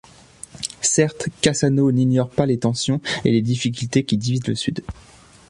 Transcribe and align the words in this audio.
Certes, 0.81 1.27
Cassano 1.41 1.91
n'ignore 1.91 2.31
pas 2.31 2.47
les 2.47 2.57
tensions 2.57 2.99
et 3.23 3.31
les 3.31 3.43
difficultés 3.43 4.03
qui 4.03 4.17
divisent 4.17 4.47
le 4.47 4.55
Sud. 4.55 4.83